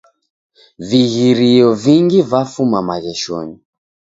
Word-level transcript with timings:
Vighirio 0.87 1.67
vingi 1.83 2.19
vafuma 2.29 2.79
magheshonyi. 2.87 3.55